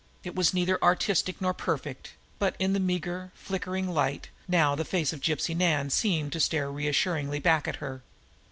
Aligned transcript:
It 0.23 0.33
was 0.33 0.51
neither 0.51 0.83
artistic 0.83 1.39
nor 1.39 1.53
perfect, 1.53 2.13
but 2.39 2.55
in 2.57 2.73
the 2.73 2.79
meager, 2.79 3.31
flickering 3.35 3.87
light 3.87 4.29
now 4.47 4.73
the 4.73 4.83
face 4.83 5.13
of 5.13 5.19
Gypsy 5.21 5.55
Nan 5.55 5.91
seemed 5.91 6.31
to 6.33 6.39
stare 6.39 6.71
reassuringly 6.71 7.37
back 7.37 7.67
at 7.67 7.75
her. 7.75 8.01